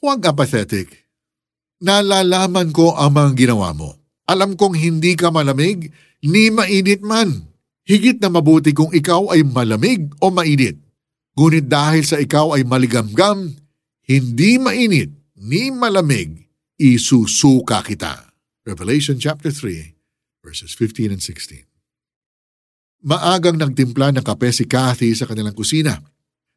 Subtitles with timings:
[0.00, 1.08] Huwag apathetic.
[1.80, 3.96] Nalalaman ko ang mga ginawa mo.
[4.28, 5.92] Alam kong hindi ka malamig,
[6.24, 7.48] ni mainit man.
[7.86, 10.76] Higit na mabuti kung ikaw ay malamig o mainit.
[11.36, 13.54] Ngunit dahil sa ikaw ay maligamgam,
[14.08, 16.48] hindi mainit ni malamig,
[16.80, 18.32] isusuka kita.
[18.66, 19.94] Revelation chapter 3,
[20.42, 21.62] verses 15 and 16.
[23.06, 26.02] Maagang nagtimpla ng kape si Kathy sa kanilang kusina,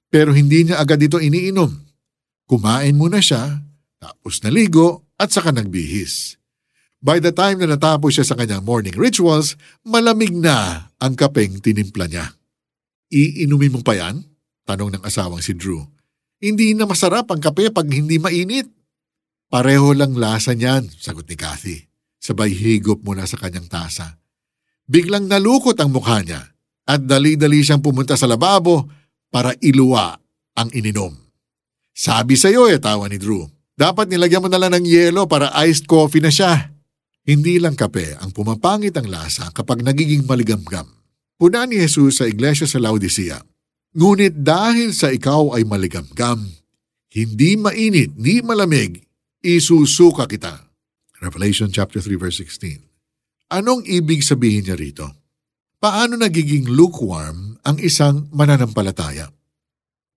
[0.09, 1.88] pero hindi niya agad ito iniinom.
[2.49, 3.61] Kumain muna siya,
[4.01, 6.41] tapos naligo at saka nagbihis.
[6.97, 9.53] By the time na natapos siya sa kanyang morning rituals,
[9.85, 12.33] malamig na ang kapeng tinimpla niya.
[13.13, 14.25] Iinumin mo pa yan?
[14.65, 15.85] Tanong ng asawang si Drew.
[16.41, 18.65] Hindi na masarap ang kape pag hindi mainit.
[19.45, 21.77] Pareho lang lasa niyan, sagot ni Kathy.
[22.17, 24.17] Sabay higop mula sa kanyang tasa.
[24.89, 26.41] Biglang nalukot ang mukha niya
[26.89, 28.89] at dali-dali siyang pumunta sa lababo
[29.29, 30.17] para iluwa
[30.57, 31.28] ang ininom.
[31.99, 33.43] Sabi sa iyo eh, tawa ni Drew.
[33.75, 36.71] Dapat nilagyan mo na lang ng yelo para iced coffee na siya.
[37.27, 40.87] Hindi lang kape ang pumapangit ang lasa kapag nagiging maligamgam.
[41.35, 43.43] Puna ni Jesus sa iglesia sa Laodicea.
[43.99, 46.39] Ngunit dahil sa ikaw ay maligamgam,
[47.11, 49.03] hindi mainit ni malamig,
[49.43, 50.55] isusuka kita.
[51.19, 52.79] Revelation chapter 3 verse 16.
[53.51, 55.03] Anong ibig sabihin niya rito?
[55.83, 59.27] Paano nagiging lukewarm ang isang mananampalataya?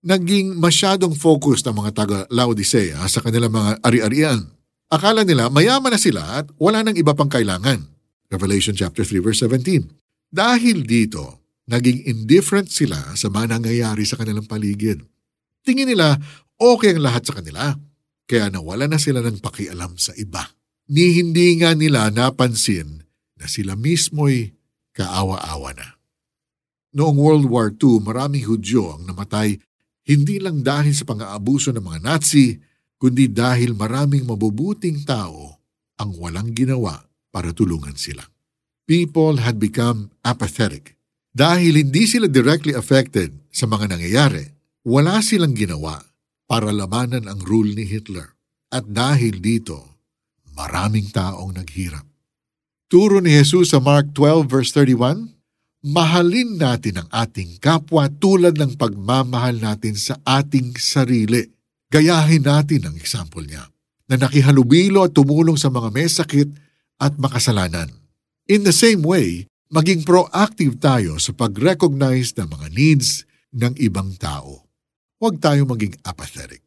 [0.03, 4.43] Naging masyadong focused ang mga taga Laodicea sa kanilang mga ari-arian.
[4.91, 7.79] Akala nila mayaman na sila at wala nang iba pang kailangan.
[8.27, 9.87] Revelation chapter 3 verse 17.
[10.27, 14.99] Dahil dito, naging indifferent sila sa mga nangyayari sa kanilang paligid.
[15.63, 16.19] Tingin nila
[16.59, 17.71] okay ang lahat sa kanila,
[18.27, 20.51] kaya nawala na sila ng pakialam sa iba.
[20.91, 23.07] Ni hindi nga nila napansin
[23.39, 24.51] na sila mismo'y
[24.91, 25.95] kaawa-awa na.
[26.91, 29.63] Noong World War II, maraming Hudyo ang namatay
[30.03, 32.59] hindi lang dahil sa pang-aabuso ng mga Nazi,
[32.99, 35.59] kundi dahil maraming mabubuting tao
[35.99, 38.23] ang walang ginawa para tulungan sila.
[38.83, 40.93] People had become apathetic
[41.33, 44.53] dahil hindi sila directly affected sa mga nangyayari,
[44.85, 45.97] wala silang ginawa
[46.45, 48.37] para lamanan ang rule ni Hitler.
[48.69, 49.81] At dahil dito,
[50.53, 52.05] maraming taong naghirap.
[52.85, 55.33] Turo ni Jesus sa Mark 12 verse 31,
[55.83, 61.43] Mahalin natin ang ating kapwa tulad ng pagmamahal natin sa ating sarili.
[61.91, 63.67] Gayahin natin ang example niya
[64.07, 66.55] na nakihalubilo at tumulong sa mga may sakit
[67.03, 67.91] at makasalanan.
[68.47, 74.63] In the same way, maging proactive tayo sa pag-recognize ng mga needs ng ibang tao.
[75.19, 76.63] Huwag tayo maging apathetic.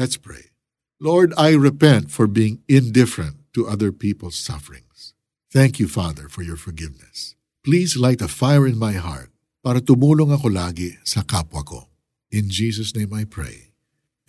[0.00, 0.48] Let's pray.
[0.96, 5.12] Lord, I repent for being indifferent to other people's sufferings.
[5.52, 7.36] Thank you, Father, for your forgiveness.
[7.60, 9.28] Please light a fire in my heart
[9.60, 11.92] para tumulong ako lagi sa kapwa ko.
[12.32, 13.76] In Jesus' name I pray.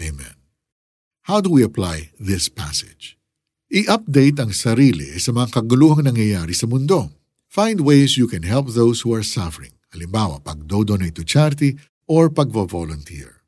[0.02, 0.36] Amen.
[1.30, 3.16] How do we apply this passage?
[3.72, 7.22] I-update ang sarili sa mga kaguluhang nangyayari sa mundo
[7.52, 9.75] Find ways you can help those who are suffering.
[9.91, 11.75] Halimbawa, pag-donate to charity
[12.08, 13.44] or pag-volunteer.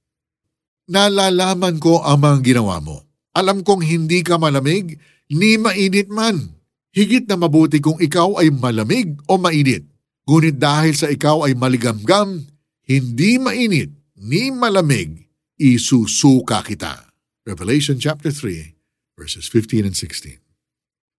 [0.91, 3.07] Nalalaman ko ang mga ginawa mo.
[3.31, 4.99] Alam kong hindi ka malamig,
[5.31, 6.51] ni mainit man.
[6.93, 9.81] Higit na mabuti kung ikaw ay malamig o mainit.
[10.29, 12.45] Ngunit dahil sa ikaw ay maligamgam,
[12.85, 13.89] hindi mainit
[14.21, 15.25] ni malamig,
[15.57, 17.09] isusuka kita.
[17.49, 18.77] Revelation chapter 3,
[19.17, 20.37] verses 15 and 16.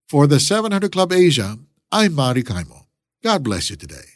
[0.07, 1.59] For the 700 Club Asia,
[1.91, 2.87] I'm Mari Kaimo.
[3.27, 4.14] God bless you today.